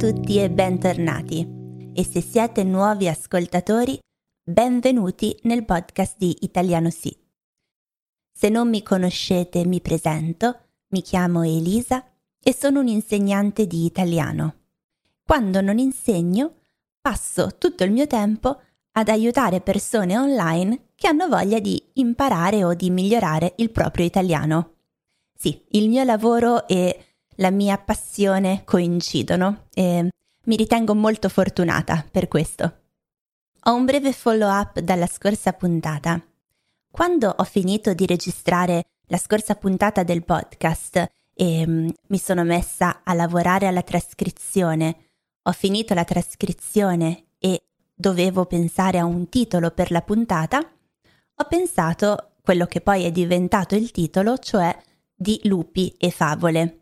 [0.00, 1.46] tutti e bentornati.
[1.92, 3.98] E se siete nuovi ascoltatori,
[4.42, 7.14] benvenuti nel podcast di Italiano Sì.
[8.32, 10.58] Se non mi conoscete, mi presento,
[10.92, 12.02] mi chiamo Elisa
[12.42, 14.54] e sono un insegnante di italiano.
[15.22, 16.60] Quando non insegno,
[16.98, 18.58] passo tutto il mio tempo
[18.92, 24.76] ad aiutare persone online che hanno voglia di imparare o di migliorare il proprio italiano.
[25.34, 27.04] Sì, il mio lavoro e
[27.40, 30.08] la mia passione coincidono e
[30.44, 32.78] mi ritengo molto fortunata per questo.
[33.64, 36.22] Ho un breve follow up dalla scorsa puntata.
[36.90, 43.00] Quando ho finito di registrare la scorsa puntata del podcast e um, mi sono messa
[43.04, 44.96] a lavorare alla trascrizione,
[45.42, 47.62] ho finito la trascrizione e
[47.94, 53.76] dovevo pensare a un titolo per la puntata, ho pensato quello che poi è diventato
[53.76, 54.76] il titolo, cioè
[55.14, 56.79] di lupi e favole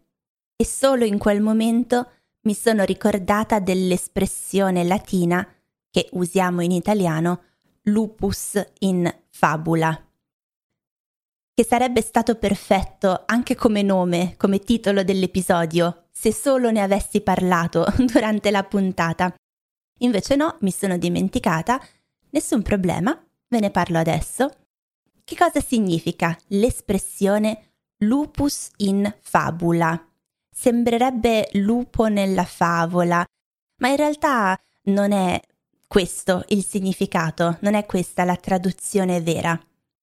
[0.61, 2.11] e solo in quel momento
[2.41, 5.47] mi sono ricordata dell'espressione latina
[5.89, 7.43] che usiamo in italiano
[7.83, 10.05] lupus in fabula,
[11.55, 17.87] che sarebbe stato perfetto anche come nome, come titolo dell'episodio, se solo ne avessi parlato
[18.13, 19.33] durante la puntata.
[20.01, 21.81] Invece no, mi sono dimenticata,
[22.31, 24.51] nessun problema, ve ne parlo adesso.
[25.23, 30.08] Che cosa significa l'espressione lupus in fabula?
[30.59, 33.25] Sembrerebbe lupo nella favola,
[33.77, 35.41] ma in realtà non è
[35.87, 39.57] questo il significato, non è questa la traduzione vera.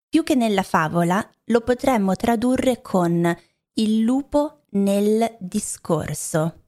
[0.08, 3.38] Più che nella favola lo potremmo tradurre con
[3.74, 6.64] il lupo nel discorso.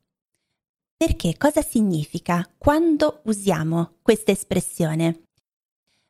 [0.98, 5.28] Perché cosa significa quando usiamo questa espressione?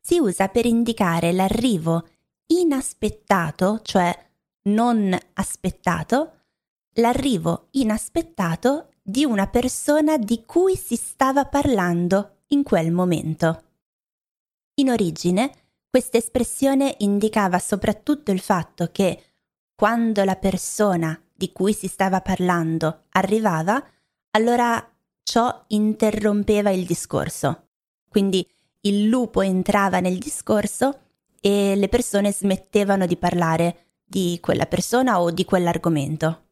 [0.02, 2.08] Si usa per indicare l'arrivo
[2.48, 4.18] inaspettato, cioè
[4.64, 6.37] non aspettato,
[6.98, 13.64] l'arrivo inaspettato di una persona di cui si stava parlando in quel momento.
[14.76, 15.52] In origine,
[15.90, 19.24] questa espressione indicava soprattutto il fatto che
[19.76, 23.84] quando la persona di cui si stava parlando arrivava,
[24.32, 24.84] allora
[25.24, 27.68] ciò interrompeva il discorso.
[28.10, 28.48] Quindi
[28.82, 31.00] il lupo entrava nel discorso
[31.40, 36.47] e le persone smettevano di parlare di quella persona o di quell'argomento.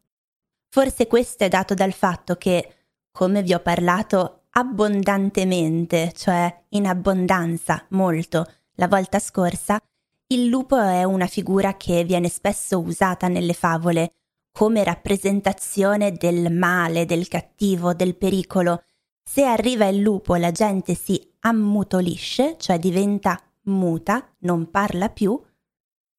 [0.76, 2.74] Forse questo è dato dal fatto che,
[3.10, 8.44] come vi ho parlato abbondantemente, cioè in abbondanza, molto,
[8.74, 9.80] la volta scorsa,
[10.26, 14.16] il lupo è una figura che viene spesso usata nelle favole
[14.52, 18.84] come rappresentazione del male, del cattivo, del pericolo.
[19.24, 25.42] Se arriva il lupo la gente si ammutolisce, cioè diventa muta, non parla più,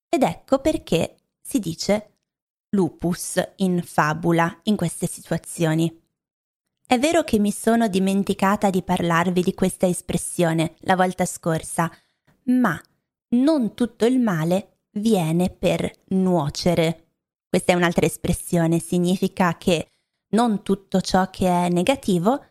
[0.10, 2.17] ed ecco perché si dice
[2.78, 5.92] lupus in fabula in queste situazioni.
[6.86, 11.92] È vero che mi sono dimenticata di parlarvi di questa espressione la volta scorsa,
[12.44, 12.80] ma
[13.30, 17.08] non tutto il male viene per nuocere.
[17.50, 19.90] Questa è un'altra espressione, significa che
[20.30, 22.46] non tutto ciò che è negativo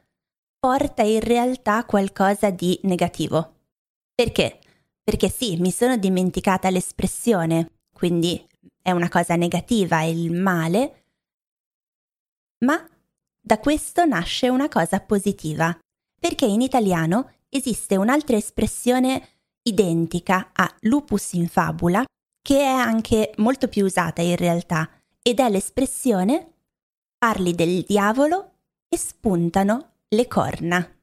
[0.59, 3.55] porta in realtà qualcosa di negativo.
[4.13, 4.59] Perché?
[5.05, 8.45] Perché sì, mi sono dimenticata l'espressione, quindi
[8.87, 11.07] è una cosa negativa, è il male,
[12.59, 12.89] ma
[13.41, 15.77] da questo nasce una cosa positiva,
[16.17, 19.29] perché in italiano esiste un'altra espressione
[19.63, 22.05] identica a lupus in fabula,
[22.41, 24.89] che è anche molto più usata in realtà,
[25.21, 26.53] ed è l'espressione
[27.19, 28.53] parli del diavolo
[28.89, 30.97] e spuntano le corna.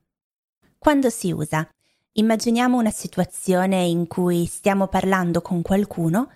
[0.77, 1.67] Quando si usa?
[2.13, 6.31] Immaginiamo una situazione in cui stiamo parlando con qualcuno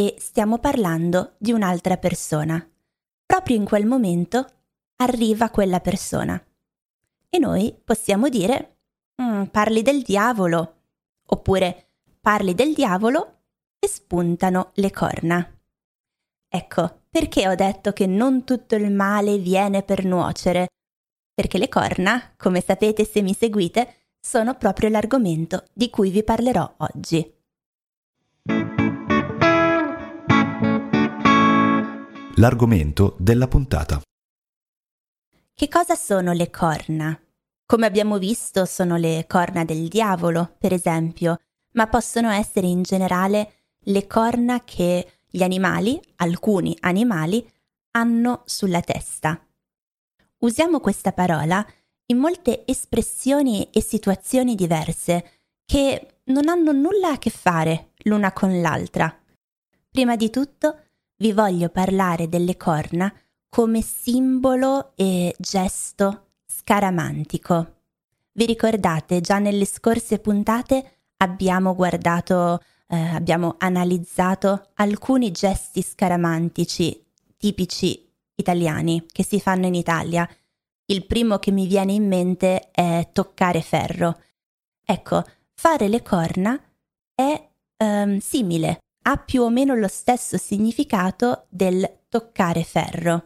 [0.00, 2.64] e stiamo parlando di un'altra persona.
[3.26, 4.46] Proprio in quel momento
[4.98, 6.40] arriva quella persona.
[7.28, 8.76] E noi possiamo dire
[9.20, 10.76] mm, parli del diavolo
[11.26, 11.88] oppure
[12.20, 13.40] parli del diavolo
[13.80, 15.60] e spuntano le corna.
[16.48, 20.68] Ecco, perché ho detto che non tutto il male viene per nuocere?
[21.34, 26.72] Perché le corna, come sapete se mi seguite, sono proprio l'argomento di cui vi parlerò
[26.78, 27.37] oggi.
[32.38, 34.00] L'argomento della puntata.
[35.52, 37.20] Che cosa sono le corna?
[37.66, 41.40] Come abbiamo visto sono le corna del diavolo, per esempio,
[41.72, 43.52] ma possono essere in generale
[43.86, 47.44] le corna che gli animali, alcuni animali,
[47.92, 49.44] hanno sulla testa.
[50.38, 51.66] Usiamo questa parola
[52.06, 58.60] in molte espressioni e situazioni diverse che non hanno nulla a che fare l'una con
[58.60, 59.12] l'altra.
[59.90, 60.82] Prima di tutto,
[61.18, 63.12] vi voglio parlare delle corna
[63.48, 67.76] come simbolo e gesto scaramantico.
[68.32, 77.04] Vi ricordate, già nelle scorse puntate abbiamo guardato, eh, abbiamo analizzato alcuni gesti scaramantici
[77.36, 80.28] tipici italiani che si fanno in Italia.
[80.86, 84.20] Il primo che mi viene in mente è toccare ferro.
[84.84, 86.58] Ecco, fare le corna
[87.14, 88.78] è ehm, simile,
[89.08, 93.24] ha più o meno lo stesso significato del toccare ferro.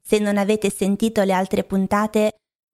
[0.00, 2.32] Se non avete sentito le altre puntate,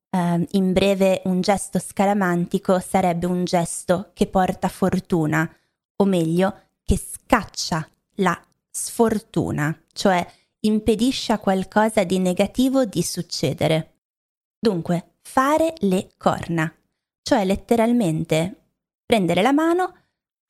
[0.08, 5.50] eh, in breve un gesto scaramantico sarebbe un gesto che porta fortuna,
[5.96, 7.87] o meglio, che scaccia
[8.17, 8.38] la
[8.70, 10.26] sfortuna, cioè
[10.61, 13.96] impedisce a qualcosa di negativo di succedere.
[14.58, 16.73] Dunque, fare le corna,
[17.20, 18.69] cioè letteralmente
[19.05, 19.96] prendere la mano,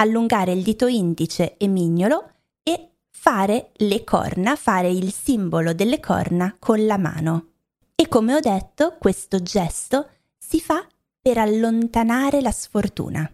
[0.02, 2.32] allungare il dito indice e mignolo
[3.22, 7.50] fare le corna, fare il simbolo delle corna con la mano.
[7.94, 10.84] E come ho detto, questo gesto si fa
[11.20, 13.31] per allontanare la sfortuna.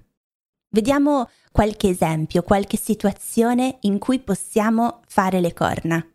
[0.69, 6.07] Vediamo qualche esempio, qualche situazione in cui possiamo fare le corna.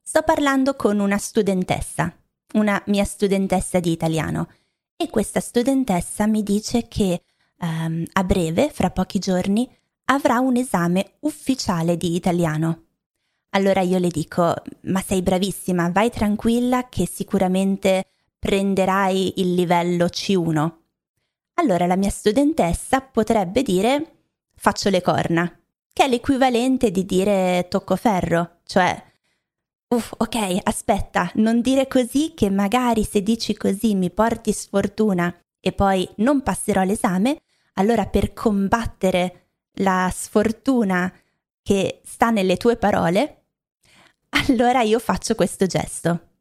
[0.00, 2.10] Sto parlando con una studentessa,
[2.54, 4.48] una mia studentessa di italiano,
[4.96, 7.20] e questa studentessa mi dice che
[7.58, 9.68] um, a breve, fra pochi giorni,
[10.06, 12.82] avrà un esame ufficiale di italiano.
[13.50, 18.06] Allora io le dico, ma sei bravissima, vai tranquilla che sicuramente
[18.38, 20.72] prenderai il livello C1.
[21.54, 24.14] Allora la mia studentessa potrebbe dire
[24.56, 25.50] faccio le corna,
[25.92, 29.02] che è l'equivalente di dire tocco ferro, cioè
[29.94, 35.72] uff, ok, aspetta, non dire così che magari se dici così mi porti sfortuna e
[35.72, 37.42] poi non passerò l'esame,
[37.74, 39.48] allora per combattere
[39.78, 41.12] la sfortuna
[41.62, 43.46] che sta nelle tue parole,
[44.48, 46.32] allora io faccio questo gesto.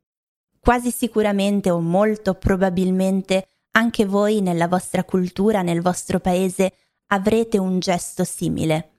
[0.60, 6.74] Quasi sicuramente o molto probabilmente anche voi nella vostra cultura, nel vostro paese,
[7.08, 8.92] avrete un gesto simile.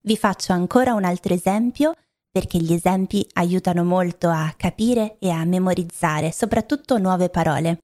[0.00, 1.94] Vi faccio ancora un altro esempio
[2.30, 7.78] perché gli esempi aiutano molto a capire e a memorizzare, soprattutto nuove parole.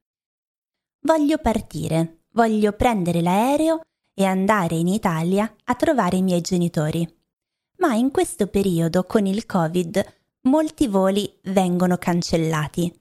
[1.05, 3.81] Voglio partire, voglio prendere l'aereo
[4.15, 7.07] e andare in Italia a trovare i miei genitori.
[7.79, 10.05] Ma in questo periodo con il Covid
[10.43, 12.93] molti voli vengono cancellati.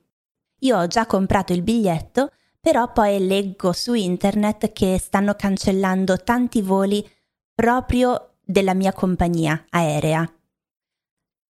[0.60, 6.62] Io ho già comprato il biglietto, però poi leggo su internet che stanno cancellando tanti
[6.62, 7.08] voli
[7.54, 10.32] proprio della mia compagnia aerea.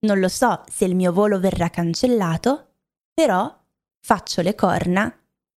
[0.03, 2.75] Non lo so se il mio volo verrà cancellato,
[3.13, 3.53] però
[3.99, 5.13] faccio le corna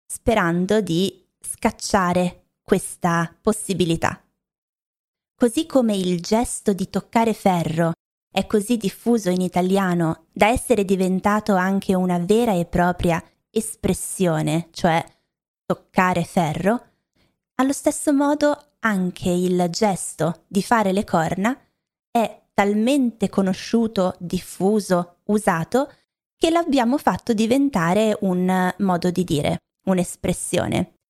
[0.07, 1.22] sperando di
[1.55, 4.25] scacciare questa possibilità.
[5.35, 7.93] Così come il gesto di toccare ferro
[8.31, 15.05] è così diffuso in italiano da essere diventato anche una vera e propria espressione, cioè
[15.67, 16.87] toccare ferro,
[17.57, 21.57] allo stesso modo anche il gesto di fare le corna
[22.11, 25.93] è talmente conosciuto, diffuso, usato,
[26.37, 31.02] che l'abbiamo fatto diventare un modo di dire, un'espressione.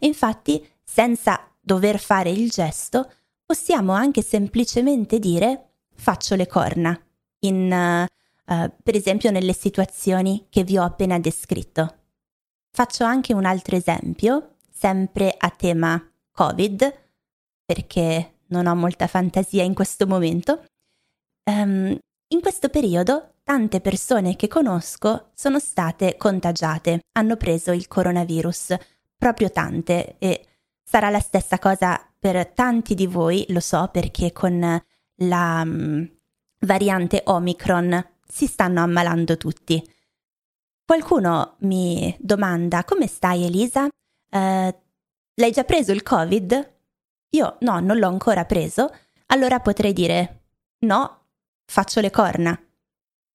[0.00, 3.10] Infatti, senza dover fare il gesto,
[3.44, 6.98] possiamo anche semplicemente dire faccio le corna,
[7.40, 11.96] in, uh, uh, per esempio nelle situazioni che vi ho appena descritto.
[12.70, 16.94] Faccio anche un altro esempio, sempre a tema Covid,
[17.64, 20.64] perché non ho molta fantasia in questo momento.
[21.50, 28.76] Um, in questo periodo tante persone che conosco sono state contagiate, hanno preso il coronavirus,
[29.18, 30.46] proprio tante, e
[30.82, 34.82] sarà la stessa cosa per tanti di voi, lo so perché con
[35.20, 36.08] la um,
[36.60, 39.82] variante Omicron si stanno ammalando tutti.
[40.84, 43.84] Qualcuno mi domanda come stai Elisa?
[43.84, 43.88] Uh,
[44.30, 46.76] l'hai già preso il Covid?
[47.30, 48.90] Io no, non l'ho ancora preso,
[49.26, 50.44] allora potrei dire
[50.80, 51.26] no,
[51.66, 52.58] faccio le corna.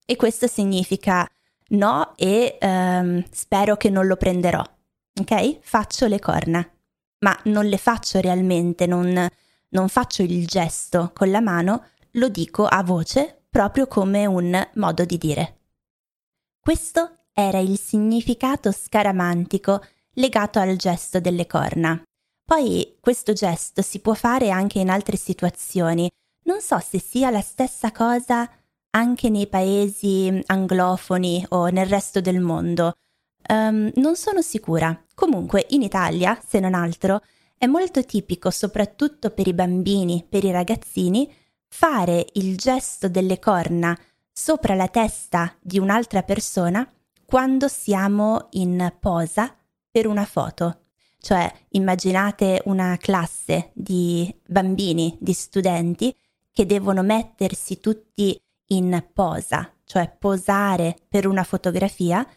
[0.05, 1.29] E questo significa
[1.69, 4.63] no e um, spero che non lo prenderò.
[5.20, 5.60] Ok?
[5.62, 6.67] Faccio le corna,
[7.20, 9.27] ma non le faccio realmente, non,
[9.70, 15.05] non faccio il gesto con la mano, lo dico a voce proprio come un modo
[15.05, 15.60] di dire.
[16.60, 22.01] Questo era il significato scaramantico legato al gesto delle corna.
[22.43, 26.10] Poi questo gesto si può fare anche in altre situazioni.
[26.46, 28.50] Non so se sia la stessa cosa
[28.91, 32.93] anche nei paesi anglofoni o nel resto del mondo.
[33.50, 35.03] Um, non sono sicura.
[35.13, 37.21] Comunque in Italia, se non altro,
[37.57, 41.31] è molto tipico, soprattutto per i bambini, per i ragazzini,
[41.67, 43.97] fare il gesto delle corna
[44.31, 46.89] sopra la testa di un'altra persona
[47.25, 49.55] quando siamo in posa
[49.89, 50.81] per una foto.
[51.19, 56.13] Cioè, immaginate una classe di bambini, di studenti,
[56.51, 62.27] che devono mettersi tutti in posa, cioè posare per una fotografia,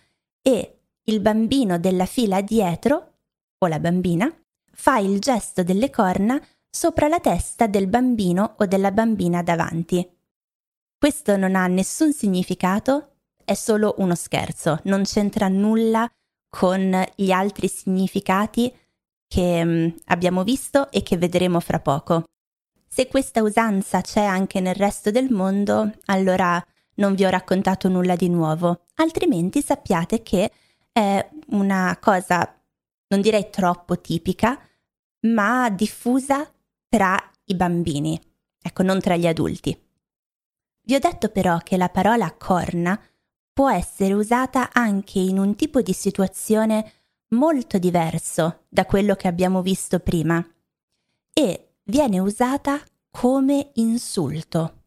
[0.40, 0.75] e
[1.08, 3.14] il bambino della fila dietro,
[3.58, 4.32] o la bambina,
[4.72, 10.06] fa il gesto delle corna sopra la testa del bambino o della bambina davanti.
[10.98, 16.10] Questo non ha nessun significato, è solo uno scherzo, non c'entra nulla
[16.48, 18.74] con gli altri significati
[19.28, 22.24] che mm, abbiamo visto e che vedremo fra poco.
[22.88, 26.62] Se questa usanza c'è anche nel resto del mondo, allora
[26.96, 30.50] non vi ho raccontato nulla di nuovo, altrimenti sappiate che
[30.96, 32.58] è una cosa,
[33.08, 34.58] non direi troppo tipica,
[35.26, 36.50] ma diffusa
[36.88, 38.18] tra i bambini,
[38.62, 39.78] ecco, non tra gli adulti.
[40.80, 42.98] Vi ho detto però che la parola corna
[43.52, 46.92] può essere usata anche in un tipo di situazione
[47.30, 50.42] molto diverso da quello che abbiamo visto prima
[51.30, 54.84] e viene usata come insulto.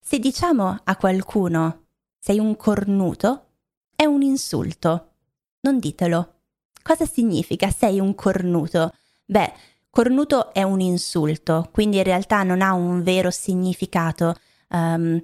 [0.00, 3.48] Se diciamo a qualcuno sei un cornuto,
[3.94, 5.13] è un insulto.
[5.64, 6.40] Non ditelo.
[6.82, 8.92] Cosa significa sei un cornuto?
[9.24, 9.50] Beh,
[9.88, 14.36] cornuto è un insulto, quindi in realtà non ha un vero significato.
[14.68, 15.18] Um,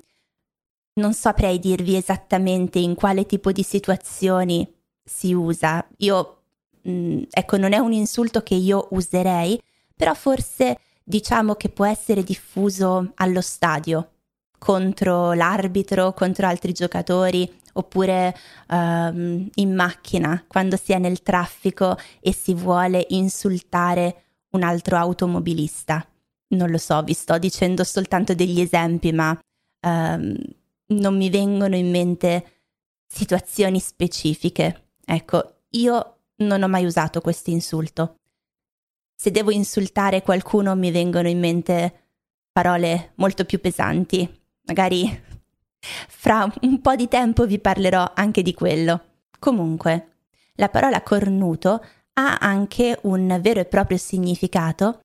[0.94, 4.66] non saprei dirvi esattamente in quale tipo di situazioni
[5.04, 5.86] si usa.
[5.98, 6.42] Io,
[6.82, 9.60] mh, mm, ecco, non è un insulto che io userei,
[9.94, 14.12] però forse diciamo che può essere diffuso allo stadio
[14.56, 18.34] contro l'arbitro, contro altri giocatori, oppure
[18.68, 26.06] um, in macchina quando si è nel traffico e si vuole insultare un altro automobilista.
[26.48, 29.38] Non lo so, vi sto dicendo soltanto degli esempi, ma
[29.86, 30.36] um,
[30.86, 32.44] non mi vengono in mente
[33.06, 34.92] situazioni specifiche.
[35.04, 38.16] Ecco, io non ho mai usato questo insulto.
[39.14, 42.08] Se devo insultare qualcuno mi vengono in mente
[42.52, 44.28] parole molto più pesanti.
[44.66, 45.22] Magari
[45.80, 49.04] fra un po' di tempo vi parlerò anche di quello.
[49.38, 50.08] Comunque,
[50.54, 51.84] la parola cornuto
[52.14, 55.00] ha anche un vero e proprio significato,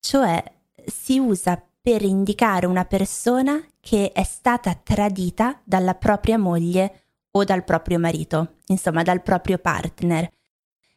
[0.00, 0.42] cioè
[0.86, 7.64] si usa per indicare una persona che è stata tradita dalla propria moglie o dal
[7.64, 10.30] proprio marito, insomma dal proprio partner.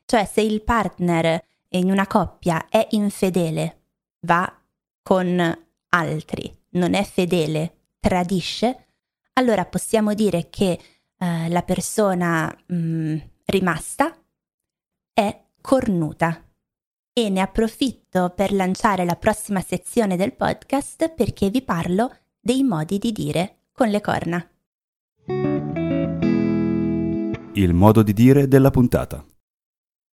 [0.06, 3.82] Cioè se il partner in una coppia è infedele,
[4.22, 4.52] va
[5.04, 8.87] con altri, non è fedele, tradisce,
[9.38, 10.80] allora possiamo dire che
[11.18, 14.16] eh, la persona mh, mm, rimasta
[15.14, 16.44] è cornuta.
[17.14, 23.00] E ne approfitto per lanciare la prossima sezione del podcast perché vi parlo dei modi
[23.00, 24.48] di dire con le corna.
[27.54, 29.26] Il modo di dire della puntata.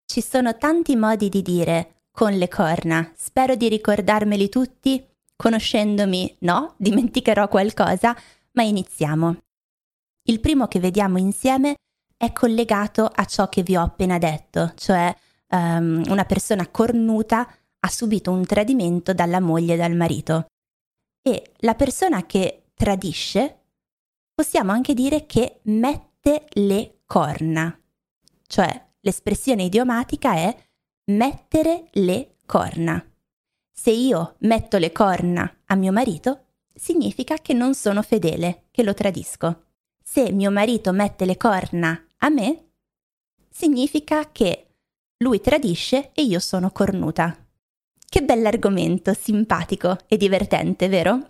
[0.06, 3.12] Ci sono tanti modi di dire con le corna.
[3.16, 5.06] Spero di ricordarmeli tutti.
[5.36, 8.16] Conoscendomi, no, dimenticherò qualcosa,
[8.54, 9.38] ma iniziamo.
[10.24, 11.76] Il primo che vediamo insieme
[12.16, 15.14] è collegato a ciò che vi ho appena detto, cioè
[15.50, 17.48] um, una persona cornuta
[17.80, 20.46] ha subito un tradimento dalla moglie e dal marito.
[21.22, 23.64] E la persona che tradisce
[24.34, 27.78] possiamo anche dire che mette le corna,
[28.48, 30.56] cioè l'espressione idiomatica è
[31.12, 33.06] mettere le corna.
[33.70, 38.94] Se io metto le corna a mio marito, significa che non sono fedele, che lo
[38.94, 39.66] tradisco.
[40.04, 42.72] Se mio marito mette le corna a me,
[43.50, 44.76] significa che
[45.18, 47.38] lui tradisce e io sono cornuta.
[48.14, 51.28] Che bell'argomento, simpatico e divertente, vero?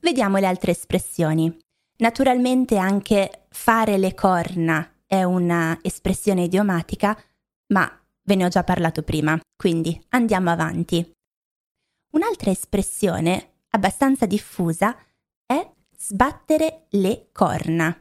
[0.00, 1.56] Vediamo le altre espressioni.
[1.98, 7.18] Naturalmente anche fare le corna è una espressione idiomatica,
[7.72, 7.90] ma
[8.22, 11.10] ve ne ho già parlato prima, quindi andiamo avanti.
[12.12, 14.96] Un'altra espressione abbastanza diffusa
[15.44, 17.96] è sbattere le corna,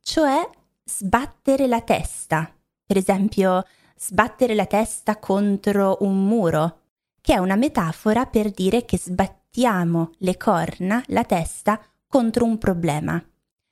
[0.00, 0.48] cioè
[0.82, 2.50] sbattere la testa.
[2.84, 3.64] Per esempio,
[3.96, 6.80] sbattere la testa contro un muro,
[7.20, 13.22] che è una metafora per dire che sbattiamo le corna, la testa, contro un problema.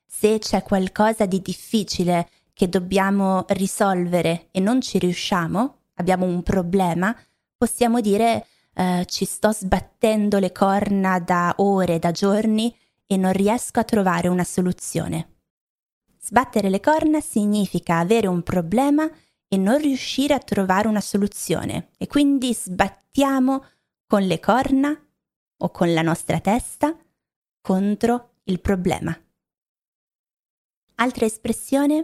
[0.04, 7.16] Se c'è qualcosa di difficile che dobbiamo risolvere e non ci riusciamo, abbiamo un problema,
[7.56, 12.74] possiamo dire eh, ci sto sbattendo le corna da ore, da giorni
[13.06, 15.28] e non riesco a trovare una soluzione.
[16.18, 19.08] Sbattere le corna significa avere un problema
[19.46, 23.64] e non riuscire a trovare una soluzione e quindi sbattiamo
[24.06, 24.98] con le corna
[25.58, 26.96] o con la nostra testa
[27.60, 29.16] contro il problema.
[30.96, 31.96] Altra espressione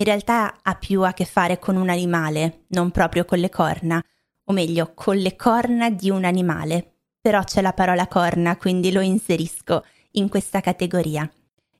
[0.00, 4.02] in realtà ha più a che fare con un animale, non proprio con le corna,
[4.50, 6.96] o meglio, con le corna di un animale.
[7.20, 11.30] Però c'è la parola corna, quindi lo inserisco in questa categoria.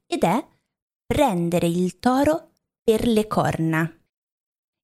[0.07, 0.47] Ed è
[1.07, 2.51] prendere il toro
[2.83, 3.93] per le corna.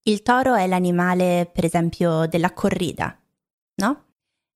[0.03, 3.17] Il toro è l'animale, per esempio, della corrida,
[3.75, 4.05] no?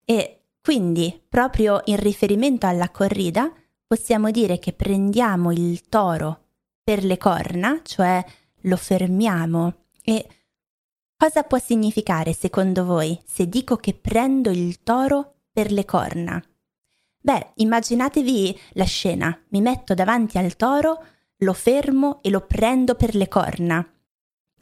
[0.05, 3.51] E quindi, proprio in riferimento alla corrida,
[3.85, 6.45] possiamo dire che prendiamo il toro
[6.83, 8.23] per le corna, cioè
[8.61, 9.73] lo fermiamo.
[10.03, 10.27] E
[11.21, 16.43] cosa può significare secondo voi se dico che prendo il toro per le corna?
[17.19, 21.05] Beh, immaginatevi la scena, mi metto davanti al toro,
[21.37, 23.87] lo fermo e lo prendo per le corna.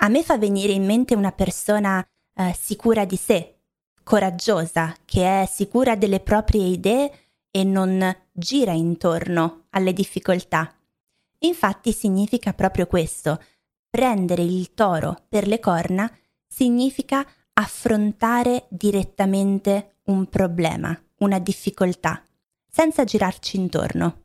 [0.01, 3.60] A me fa venire in mente una persona eh, sicura di sé,
[4.04, 7.12] coraggiosa, che è sicura delle proprie idee
[7.50, 10.75] e non gira intorno alle difficoltà.
[11.38, 13.42] Infatti significa proprio questo,
[13.89, 16.12] prendere il toro per le corna
[16.50, 22.24] significa affrontare direttamente un problema, una difficoltà,
[22.68, 24.24] senza girarci intorno.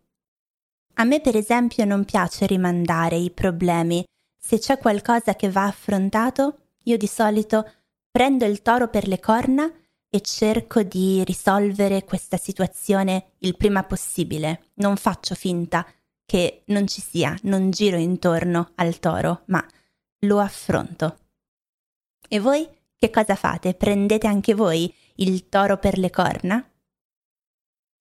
[0.95, 4.05] A me per esempio non piace rimandare i problemi.
[4.39, 7.69] Se c'è qualcosa che va affrontato, io di solito
[8.11, 9.71] prendo il toro per le corna
[10.09, 14.67] e cerco di risolvere questa situazione il prima possibile.
[14.75, 15.85] Non faccio finta
[16.25, 19.67] che non ci sia, non giro intorno al toro, ma
[20.21, 21.19] lo affronto.
[22.29, 23.75] E voi che cosa fate?
[23.75, 26.69] Prendete anche voi il toro per le corna?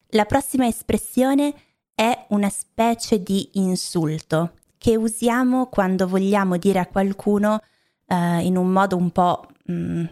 [0.09, 1.53] La prossima espressione
[1.93, 7.61] è una specie di insulto che usiamo quando vogliamo dire a qualcuno
[8.07, 10.05] eh, in un modo un po' mh, mm,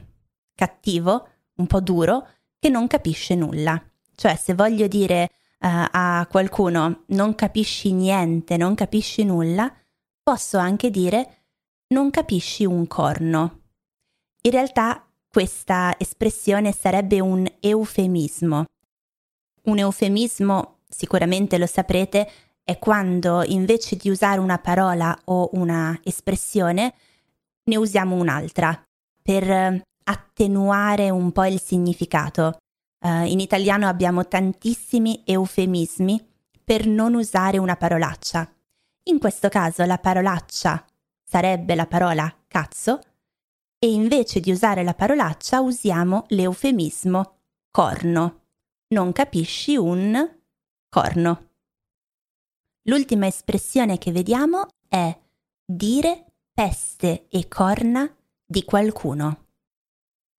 [0.55, 2.27] cattivo, un po' duro,
[2.57, 3.81] che non capisce nulla.
[4.15, 9.73] Cioè se voglio dire uh, a qualcuno non capisci niente, non capisci nulla,
[10.21, 11.45] posso anche dire
[11.87, 13.60] non capisci un corno.
[14.43, 18.65] In realtà questa espressione sarebbe un eufemismo.
[19.65, 22.27] Un eufemismo, sicuramente lo saprete,
[22.63, 26.95] è quando invece di usare una parola o una espressione
[27.65, 28.83] ne usiamo un'altra
[29.21, 32.57] per eh, attenuare un po' il significato.
[33.03, 36.23] Uh, in italiano abbiamo tantissimi eufemismi
[36.63, 38.51] per non usare una parolaccia.
[39.03, 40.83] In questo caso la parolaccia
[41.23, 43.01] sarebbe la parola cazzo
[43.83, 47.37] e invece di usare la parolaccia usiamo l'eufemismo
[47.71, 48.41] corno.
[48.89, 50.37] Non capisci un
[50.87, 51.49] corno.
[52.83, 55.17] L'ultima espressione che vediamo è
[55.65, 58.07] dire peste e corna
[58.45, 59.45] di qualcuno.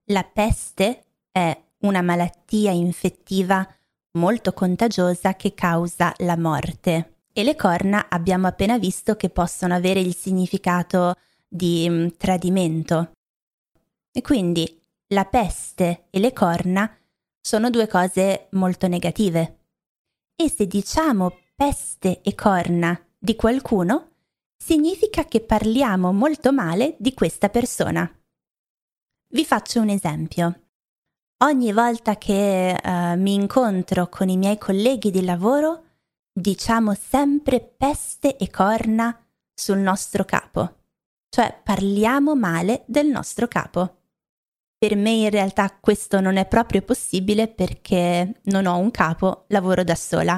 [0.05, 3.67] La peste è una malattia infettiva
[4.11, 7.23] molto contagiosa che causa la morte.
[7.33, 13.11] E le corna abbiamo appena visto che possono avere il significato di mm, tradimento.
[14.15, 16.95] E quindi la peste e le corna
[17.41, 19.59] sono due cose molto negative.
[20.35, 24.11] E se diciamo peste e corna di qualcuno,
[24.55, 28.09] significa che parliamo molto male di questa persona.
[29.29, 30.63] Vi faccio un esempio
[31.43, 35.83] ogni volta che uh, mi incontro con i miei colleghi di lavoro,
[36.31, 39.17] diciamo sempre peste e corna
[39.53, 40.83] sul nostro capo,
[41.29, 44.02] cioè parliamo male del nostro capo.
[44.83, 49.85] Per me in realtà questo non è proprio possibile perché non ho un capo, lavoro
[49.85, 50.37] da sola,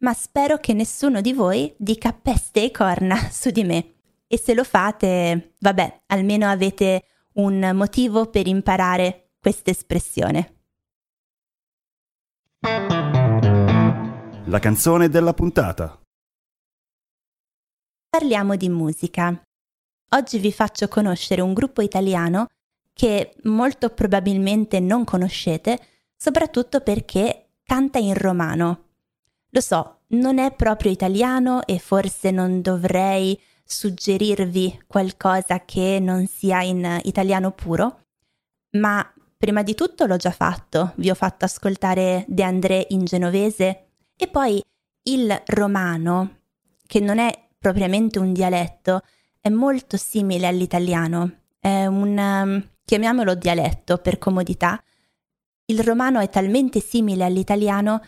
[0.00, 3.94] ma spero che nessuno di voi dica peste e corna su di me.
[4.26, 7.04] E se lo fate, vabbè, almeno avete
[7.36, 10.56] un motivo per imparare questa espressione.
[14.44, 15.98] La canzone della puntata.
[18.10, 19.42] Parliamo di musica.
[20.10, 22.48] Oggi vi faccio conoscere un gruppo italiano
[22.96, 25.78] che molto probabilmente non conoscete,
[26.16, 28.84] soprattutto perché canta in romano.
[29.50, 36.62] Lo so, non è proprio italiano e forse non dovrei suggerirvi qualcosa che non sia
[36.62, 38.04] in italiano puro,
[38.78, 39.06] ma
[39.38, 44.28] Prima di tutto l'ho già fatto, vi ho fatto ascoltare De André in genovese e
[44.28, 44.62] poi
[45.02, 46.38] il romano,
[46.86, 49.02] che non è propriamente un dialetto,
[49.38, 54.80] è molto simile all'italiano, è un, um, chiamiamolo dialetto per comodità.
[55.66, 58.00] Il romano è talmente simile all'italiano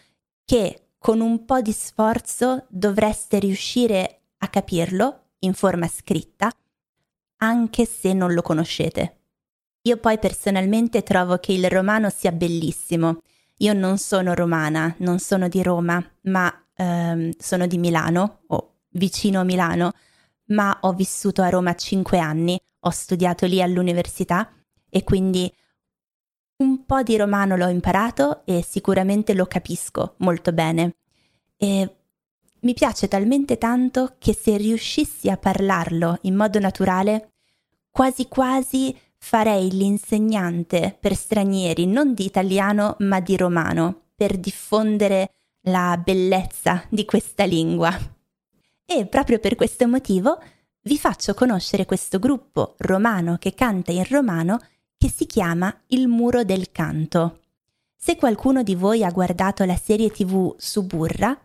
[0.45, 6.51] che con un po' di sforzo dovreste riuscire a capirlo in forma scritta,
[7.39, 9.17] anche se non lo conoscete.
[9.83, 13.23] Io poi personalmente trovo che il romano sia bellissimo.
[13.59, 19.41] Io non sono romana, non sono di Roma, ma ehm, sono di Milano o vicino
[19.41, 19.93] a Milano,
[20.47, 24.53] ma ho vissuto a Roma cinque anni, ho studiato lì all'università
[24.89, 25.53] e quindi
[26.59, 30.97] un po' di romano l'ho imparato e sicuramente lo capisco molto bene.
[31.57, 31.97] E
[32.61, 37.33] mi piace talmente tanto che se riuscissi a parlarlo in modo naturale,
[37.91, 45.31] quasi quasi farei l'insegnante per stranieri non di italiano ma di romano, per diffondere
[45.63, 47.97] la bellezza di questa lingua.
[48.85, 50.41] E proprio per questo motivo
[50.83, 54.59] vi faccio conoscere questo gruppo romano che canta in romano
[54.99, 57.43] che si chiama Il Muro del Canto.
[57.97, 61.39] Se qualcuno di voi ha guardato la serie tv Suburra,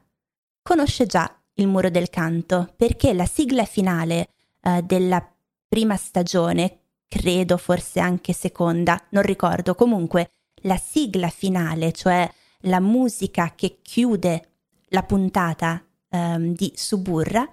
[0.63, 5.23] conosce già Il Muro del Canto perché la sigla finale eh, della
[5.67, 10.31] prima stagione, credo forse anche seconda, non ricordo, comunque
[10.63, 12.27] la sigla finale, cioè
[12.61, 14.49] la musica che chiude
[14.87, 17.47] la puntata ehm, di Suburra,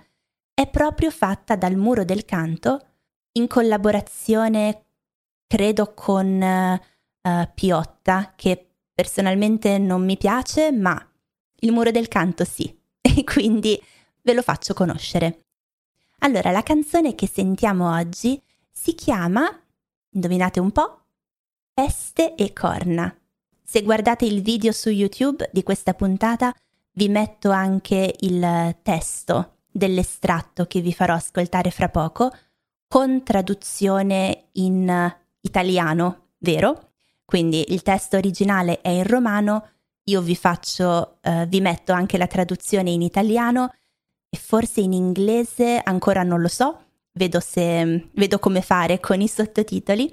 [0.55, 2.87] è proprio fatta dal Muro del Canto
[3.33, 4.85] in collaborazione
[5.51, 10.97] credo con uh, Piotta, che personalmente non mi piace, ma
[11.63, 13.83] il muro del canto sì, e quindi
[14.23, 15.47] ve lo faccio conoscere.
[16.21, 19.51] Allora, la canzone che sentiamo oggi si chiama,
[20.11, 20.99] indovinate un po',
[21.73, 23.13] Peste e corna.
[23.61, 26.55] Se guardate il video su YouTube di questa puntata,
[26.93, 32.31] vi metto anche il testo dell'estratto che vi farò ascoltare fra poco,
[32.87, 36.93] con traduzione in italiano, vero?
[37.25, 39.69] Quindi il testo originale è in romano,
[40.05, 43.73] io vi faccio, uh, vi metto anche la traduzione in italiano
[44.29, 49.29] e forse in inglese, ancora non lo so, vedo, se, vedo come fare con i
[49.29, 50.13] sottotitoli.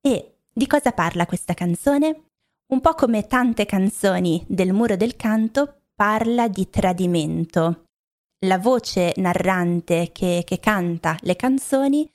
[0.00, 2.24] E di cosa parla questa canzone?
[2.68, 7.84] Un po' come tante canzoni del muro del canto, parla di tradimento.
[8.40, 12.10] La voce narrante che, che canta le canzoni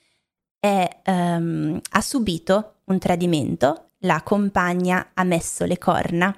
[0.62, 6.34] è, um, ha subito un tradimento, la compagna ha messo le corna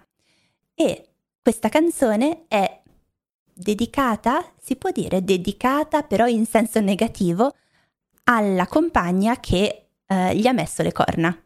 [0.74, 1.10] e
[1.42, 2.82] questa canzone è
[3.54, 7.54] dedicata, si può dire dedicata però in senso negativo,
[8.24, 11.38] alla compagna che uh, gli ha messo le corna.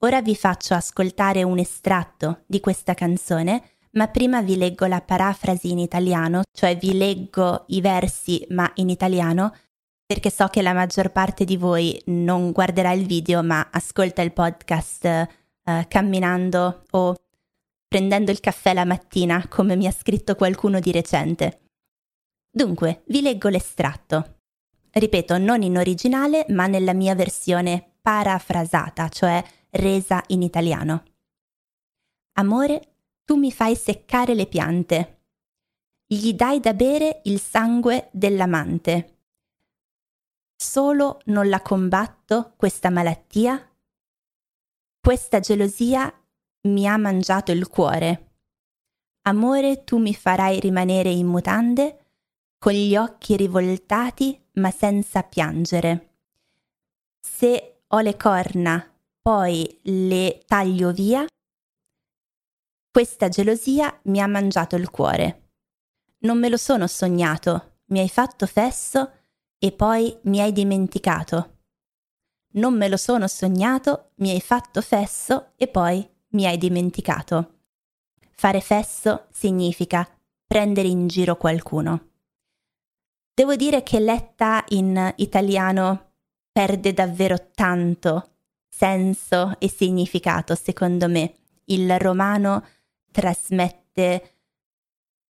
[0.00, 5.70] Ora vi faccio ascoltare un estratto di questa canzone, ma prima vi leggo la parafrasi
[5.70, 9.54] in italiano, cioè vi leggo i versi ma in italiano,
[10.12, 14.34] perché so che la maggior parte di voi non guarderà il video ma ascolta il
[14.34, 17.16] podcast eh, camminando o
[17.88, 21.60] prendendo il caffè la mattina, come mi ha scritto qualcuno di recente.
[22.50, 24.40] Dunque, vi leggo l'estratto.
[24.90, 31.04] Ripeto, non in originale, ma nella mia versione parafrasata, cioè resa in italiano.
[32.34, 35.22] Amore, tu mi fai seccare le piante.
[36.06, 39.11] Gli dai da bere il sangue dell'amante
[40.62, 43.68] solo non la combatto questa malattia?
[45.00, 46.12] Questa gelosia
[46.68, 48.36] mi ha mangiato il cuore.
[49.22, 51.98] Amore, tu mi farai rimanere in mutande,
[52.58, 56.14] con gli occhi rivoltati ma senza piangere.
[57.20, 58.88] Se ho le corna,
[59.20, 61.26] poi le taglio via,
[62.90, 65.50] questa gelosia mi ha mangiato il cuore.
[66.18, 69.21] Non me lo sono sognato, mi hai fatto fesso
[69.64, 71.58] e poi mi hai dimenticato.
[72.54, 77.60] Non me lo sono sognato, mi hai fatto fesso e poi mi hai dimenticato.
[78.32, 80.04] Fare fesso significa
[80.44, 82.08] prendere in giro qualcuno.
[83.32, 86.14] Devo dire che letta in italiano
[86.50, 88.30] perde davvero tanto
[88.68, 91.34] senso e significato, secondo me.
[91.66, 92.66] Il romano
[93.12, 94.38] trasmette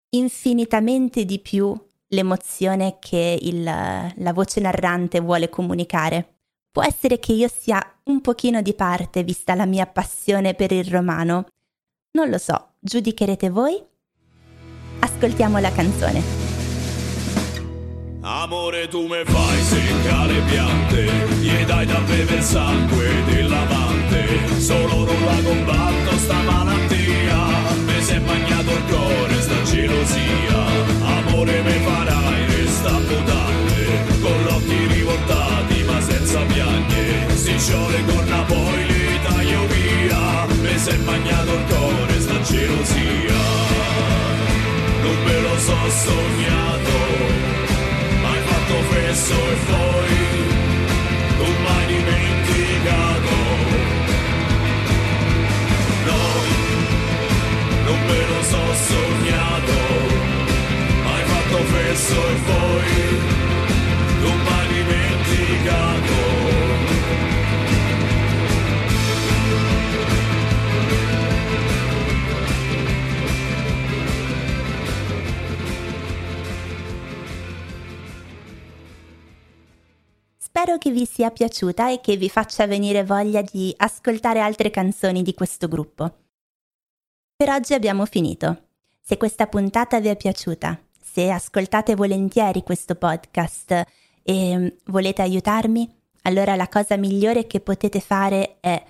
[0.08, 1.78] infinitamente di più
[2.12, 6.36] l'emozione che il, la voce narrante vuole comunicare.
[6.70, 10.84] Può essere che io sia un pochino di parte vista la mia passione per il
[10.84, 11.46] romano.
[12.12, 13.82] Non lo so, giudicherete voi?
[15.00, 16.40] Ascoltiamo la canzone.
[18.24, 21.04] Amore tu me fai seccare piante,
[21.40, 27.36] gli dai da bere il sangue dell'amante, solo non la combatto sta malattia,
[27.84, 29.40] mi si è bagnato il cuore
[29.72, 30.60] gelosia,
[31.16, 33.80] amore me farai resta potente,
[34.20, 40.74] con gli occhi rivoltati ma senza piagne, si sciole corna poi li taglio via, mi
[40.74, 43.42] è bagnato il cuore sta gelosia,
[45.02, 46.92] non me lo so sognato
[48.72, 50.21] confesso e poi
[58.86, 59.78] sognato,
[61.04, 62.90] hai fatto fesso e poi
[64.22, 66.20] non m'hai dimenticato.
[80.38, 85.22] Spero che vi sia piaciuta e che vi faccia venire voglia di ascoltare altre canzoni
[85.22, 86.18] di questo gruppo.
[87.34, 88.71] Per oggi abbiamo finito.
[89.04, 93.84] Se questa puntata vi è piaciuta, se ascoltate volentieri questo podcast
[94.22, 98.80] e volete aiutarmi, allora la cosa migliore che potete fare è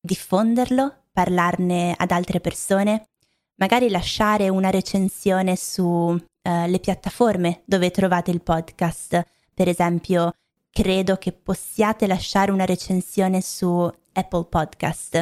[0.00, 3.08] diffonderlo, parlarne ad altre persone,
[3.56, 9.22] magari lasciare una recensione sulle uh, piattaforme dove trovate il podcast.
[9.52, 10.32] Per esempio,
[10.70, 13.68] credo che possiate lasciare una recensione su
[14.12, 15.14] Apple Podcast.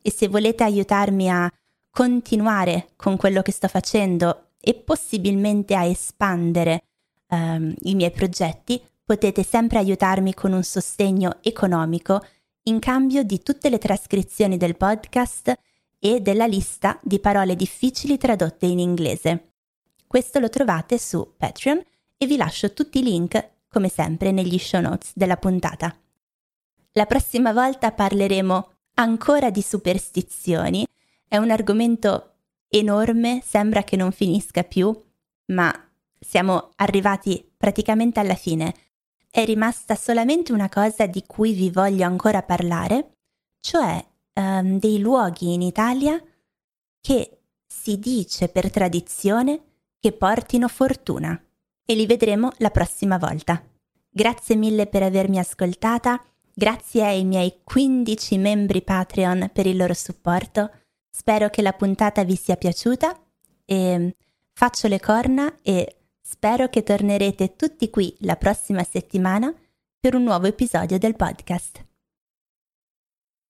[0.00, 1.52] E se volete aiutarmi a
[1.92, 6.84] continuare con quello che sto facendo e possibilmente a espandere
[7.28, 12.24] um, i miei progetti, potete sempre aiutarmi con un sostegno economico
[12.64, 15.52] in cambio di tutte le trascrizioni del podcast
[15.98, 19.52] e della lista di parole difficili tradotte in inglese.
[20.06, 21.82] Questo lo trovate su Patreon
[22.16, 25.94] e vi lascio tutti i link, come sempre, negli show notes della puntata.
[26.92, 30.86] La prossima volta parleremo ancora di superstizioni.
[31.32, 32.34] È un argomento
[32.68, 34.94] enorme, sembra che non finisca più,
[35.46, 35.72] ma
[36.20, 38.74] siamo arrivati praticamente alla fine
[39.30, 43.14] è rimasta solamente una cosa di cui vi voglio ancora parlare,
[43.60, 46.22] cioè um, dei luoghi in Italia
[47.00, 49.62] che si dice per tradizione
[49.98, 51.42] che portino fortuna
[51.86, 53.64] e li vedremo la prossima volta.
[54.06, 60.70] Grazie mille per avermi ascoltata, grazie ai miei 15 membri Patreon per il loro supporto,
[61.14, 63.16] spero che la puntata vi sia piaciuta
[63.66, 64.16] e
[64.52, 65.98] faccio le corna e
[66.32, 69.52] Spero che tornerete tutti qui la prossima settimana
[70.00, 71.91] per un nuovo episodio del podcast.